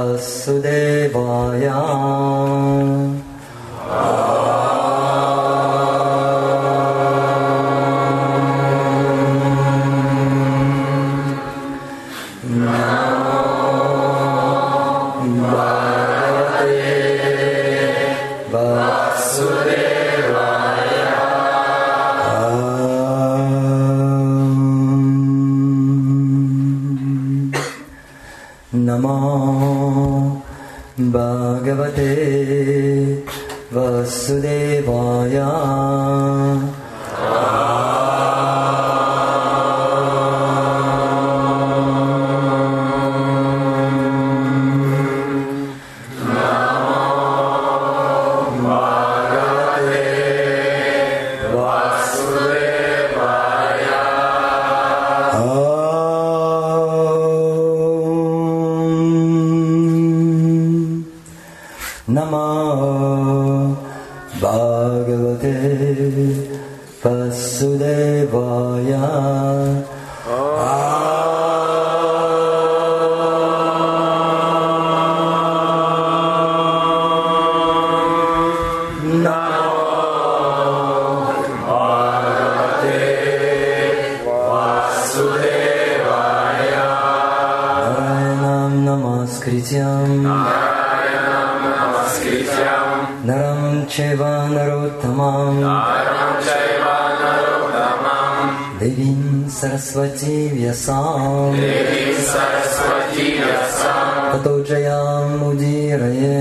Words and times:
Vasudevaya. 0.00 1.76
Amen. 1.76 3.20
Namo 12.50 13.49
नमो 28.74 29.16
भगवते 31.00 32.10
वासुदेवाय। 33.72 35.36
Bhagavate 64.40 65.54
Vasudevaya 67.02 69.04
Vasudevaya 85.80 86.86
Nam 88.40 88.72
Namaskrityam 88.86 90.69
नमस्कृत्यं 91.79 92.87
नरं 93.27 93.83
चैव 93.95 94.21
नरोत्तमं 94.53 95.59
देवीं 98.79 99.49
सरस्वती 99.57 100.35
व्यसां 100.53 101.05
ततो 104.31 104.55
जयामुदीरये 104.69 106.39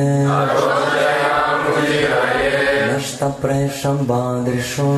नष्टप्रेषं 2.90 3.96
बादृशुं 4.10 4.94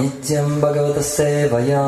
नित्यं 0.00 0.48
भगवतसेवया 0.60 1.84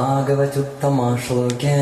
भागवत्युत्तमश्लोके 0.00 1.76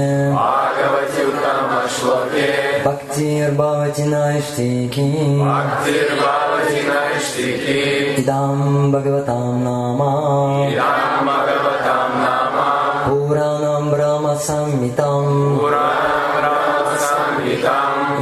भक्तिर्भवति 2.84 4.04
नैष्टिकी 4.12 5.06
इदां 8.20 8.58
भगवतां 8.92 9.44
नाम 9.64 10.00
पुराणं 13.06 13.84
ब्रह्मसंहिताम् 13.90 15.32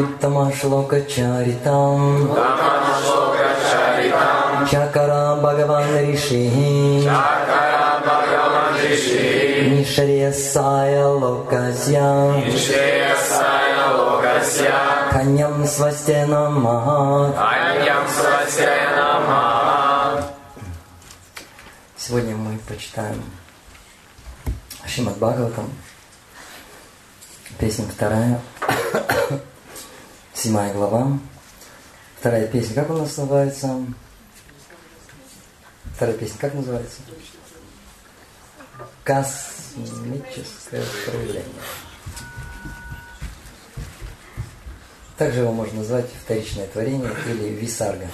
उत्तमश्लोकचरितम् 0.02 2.04
चकरा 4.72 5.22
भगवान् 5.42 5.92
ऋषिः 6.12 6.56
Нишрея 9.69 10.31
Сая 10.31 11.05
Локасья, 11.07 12.45
Нишрея 12.45 13.15
Сая 13.17 13.91
Локасья, 13.91 15.09
Каньям 15.11 15.65
Свастена 15.65 16.49
Маха, 16.49 17.33
Каньям 17.33 18.07
Свастена 18.07 19.19
Маха. 19.19 20.33
Сегодня 21.97 22.35
мы 22.35 22.57
почитаем 22.59 23.21
Шримад 24.85 25.17
Бхагаватам, 25.17 25.69
песня 27.59 27.85
вторая, 27.85 28.39
седьмая 30.33 30.73
глава. 30.73 31.19
Вторая 32.19 32.47
песня, 32.47 32.75
как 32.75 32.89
она 32.89 32.99
называется? 32.99 33.75
Вторая 35.95 36.15
песня 36.15 36.37
как 36.39 36.53
называется? 36.53 36.99
Космическое 39.03 40.83
проявление. 41.05 41.43
Также 45.17 45.39
его 45.39 45.51
можно 45.51 45.79
назвать 45.79 46.05
вторичное 46.23 46.67
творение 46.67 47.11
или 47.27 47.49
висарга. 47.49 48.07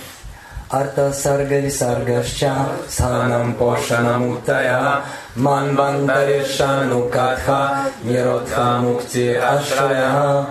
Арта 0.69 1.13
сарга 1.13 1.59
висаргашча 1.59 2.69
санам 2.89 3.53
пошанам 3.55 4.29
уттая 4.29 5.03
манвантарешану 5.35 7.09
катха 7.09 7.91
ниродха 8.03 8.79
мукти 8.79 9.33
ашрая. 9.35 10.47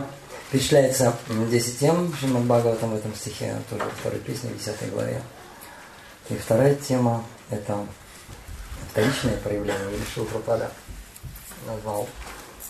Перечисляется 0.50 1.14
10 1.28 1.78
тем 1.78 2.14
Шримад 2.20 2.42
Бхагаватам 2.42 2.90
в 2.90 2.96
этом 2.96 3.14
стихе, 3.14 3.56
тоже 3.70 3.84
второй 3.98 4.20
песне, 4.20 4.50
10 4.50 4.92
главе. 4.92 5.22
И 6.28 6.34
вторая 6.36 6.74
тема– 6.74 7.24
это 7.50 7.78
вторичное 8.92 9.38
проявление, 9.38 9.90
или 9.90 10.04
Шилпрапада 10.14 10.70
назвал 11.66 12.06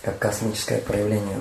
как 0.03 0.21
космическое 0.21 0.78
проявление. 0.78 1.41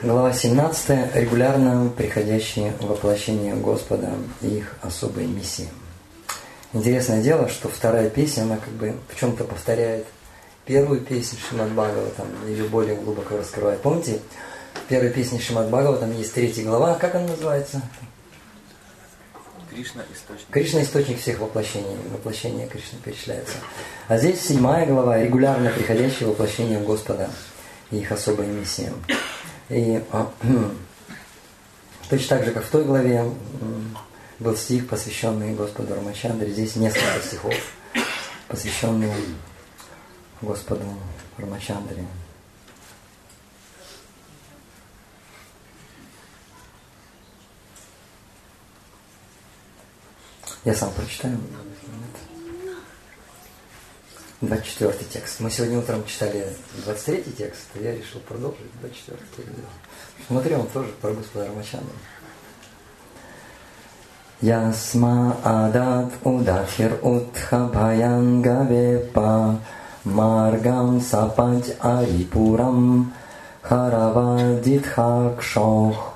Глава 0.00 0.32
17. 0.32 1.14
Регулярно 1.16 1.90
приходящие 1.94 2.72
воплощения 2.80 3.54
Господа 3.54 4.12
и 4.40 4.58
их 4.58 4.74
особые 4.80 5.28
миссии. 5.28 5.68
Интересное 6.72 7.20
дело, 7.20 7.50
что 7.50 7.68
вторая 7.68 8.08
песня, 8.08 8.44
она 8.44 8.56
как 8.56 8.72
бы 8.72 8.96
в 9.08 9.20
чем-то 9.20 9.44
повторяет 9.44 10.06
первую 10.64 11.02
песню 11.02 11.38
Шимат 11.50 11.68
Бхагава, 11.72 12.08
там 12.16 12.26
ее 12.46 12.64
более 12.64 12.96
глубоко 12.96 13.36
раскрывает. 13.36 13.82
Помните, 13.82 14.20
в 14.72 14.88
первой 14.88 15.10
песне 15.10 15.40
Шимат 15.40 15.68
Бхагава 15.68 15.98
там 15.98 16.16
есть 16.16 16.32
третья 16.32 16.64
глава, 16.64 16.94
как 16.94 17.16
она 17.16 17.28
называется? 17.28 17.82
Кришна 19.70 20.02
источник. 20.12 20.48
Кришна 20.50 20.82
источник 20.82 21.20
всех 21.20 21.38
воплощений. 21.38 21.96
Воплощение 22.10 22.66
Кришны 22.66 22.98
перечисляется. 23.04 23.54
А 24.08 24.18
здесь 24.18 24.40
седьмая 24.40 24.84
глава, 24.84 25.22
регулярно 25.22 25.70
приходящие 25.70 26.28
воплощения 26.28 26.80
Господа 26.80 27.30
и 27.92 27.98
их 27.98 28.10
особая 28.10 28.48
миссия. 28.48 28.92
И 29.68 30.02
а, 30.10 30.28
точно 32.10 32.36
так 32.36 32.46
же, 32.46 32.50
как 32.50 32.64
в 32.64 32.70
той 32.70 32.84
главе 32.84 33.24
был 34.40 34.56
стих, 34.56 34.88
посвященный 34.88 35.54
Господу 35.54 35.94
Рамачандре, 35.94 36.50
здесь 36.50 36.74
несколько 36.74 37.20
стихов, 37.24 37.54
посвященные 38.48 39.14
Господу 40.40 40.84
Рамачандре. 41.38 42.04
Я 50.64 50.74
сам 50.74 50.90
прочитаю. 50.92 51.38
24 54.42 54.92
текст. 55.10 55.40
Мы 55.40 55.50
сегодня 55.50 55.78
утром 55.78 56.04
читали 56.06 56.46
23 56.84 57.32
текст, 57.36 57.68
и 57.74 57.82
я 57.82 57.94
решил 57.94 58.20
продолжить 58.20 58.60
24 58.80 59.18
текст. 59.36 59.50
Смотри, 60.26 60.54
он 60.54 60.66
тоже 60.68 60.88
про 61.00 61.12
Господа 61.12 61.46
Рамачандру. 61.46 61.92
Ясма 64.42 65.36
адат 65.44 66.12
удатхир 66.24 66.98
утха 67.02 67.66
бхаян 67.66 68.40
гавепа 68.40 69.60
маргам 70.04 71.00
сапать 71.02 71.76
арипурам 71.80 73.12
харавадитха 73.60 75.36
кшох 75.38 76.14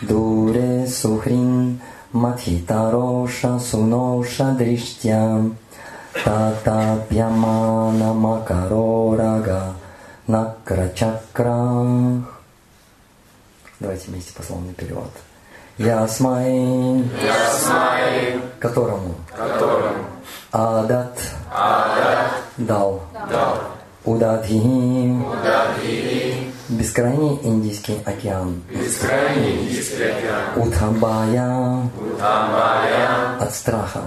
дуре 0.00 0.86
сухрин 0.86 1.80
матхитароша 2.16 3.58
суноша 3.58 4.52
дриштям 4.52 5.56
татапьямана 6.24 8.12
макарорага 8.14 9.74
накрачакрах. 10.26 12.24
Давайте 13.80 14.10
вместе 14.10 14.32
пословный 14.32 14.72
перевод. 14.72 15.10
Ясмай, 15.78 17.04
Ясмай, 17.22 18.40
которому? 18.58 19.14
Которому? 19.36 20.04
Адат. 20.50 21.18
Адат. 21.52 22.32
Дал. 22.56 23.02
Дал 23.30 23.65
Удадхи 24.06 25.12
Бескрайний 26.68 27.40
Индийский 27.42 28.00
океан. 28.04 28.62
Бескрайний 28.70 29.62
Индийский 29.62 30.04
океан. 30.04 30.42
Утхабая 30.68 31.90
Тамбая. 32.20 33.36
от 33.40 33.52
страха. 33.52 34.02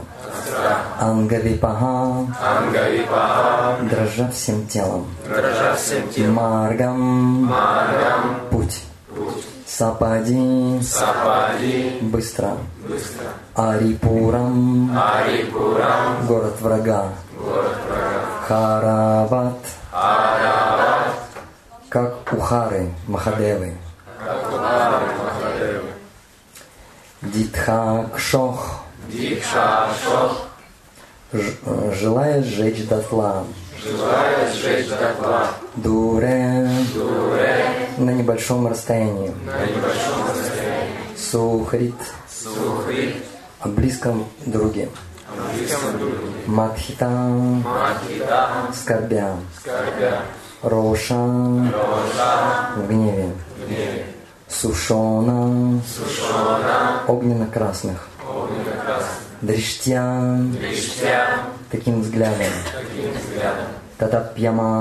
Страх. 0.45 0.77
Ангавипаха 1.01 2.27
Ангавипаха. 2.41 3.77
дрожа 3.89 4.29
всем 4.31 4.65
телом. 4.67 5.05
Дрожа 5.27 5.75
всем 5.75 6.07
телом. 6.09 6.33
Маргам 6.33 6.99
Маргам. 7.45 8.35
путь. 8.51 8.81
Путь. 9.13 9.43
Сапади 9.67 10.81
Сапади. 10.81 11.97
быстро. 12.01 12.51
Быстро. 12.87 13.27
Арипурам 13.53 14.97
Арипурам. 14.97 16.25
город 16.25 16.55
врага. 16.61 17.09
Город 17.37 17.75
врага. 17.87 18.09
Харават 18.47 19.29
Арават. 19.29 19.68
Как 21.89 22.31
Ухары 22.31 22.89
Махадевы. 23.07 23.73
Дитха 27.21 28.09
Кшох 28.15 28.79
Дикша 29.09 29.87
Шох. 30.03 30.47
ж- 31.33 31.53
э, 31.65 31.91
желая 31.99 32.41
сжечь 32.43 32.87
дотла. 32.87 33.43
Желая 33.83 34.51
сжечь 34.53 34.87
дотла. 34.87 35.47
Дуре 35.75 36.69
Дуре. 36.93 37.65
на 37.97 38.11
небольшом 38.11 38.67
расстоянии. 38.67 39.33
На 39.45 39.65
небольшом 39.65 40.27
расстоянии. 40.29 41.17
Сухрит 41.17 41.95
Сухри. 42.29 43.21
о 43.59 43.67
близком 43.67 44.27
друге. 44.45 44.89
Близком 45.55 45.97
друге. 45.99 46.17
Мадхита 46.45 47.07
Махита. 47.09 48.49
скорбя. 48.73 49.35
Скорбя. 49.59 50.21
Роша 50.61 51.15
в 52.75 52.87
гневе. 52.87 53.31
Гневе. 53.65 54.05
Сушона 54.49 55.79
Сушона. 55.87 57.03
огненно-красных. 57.07 58.09
Лиштя. 59.41 60.37
таким 61.71 62.01
взглядом. 62.01 62.51
Таким 62.73 63.11
взглядом. 63.13 63.65
Татапьяма 63.97 64.77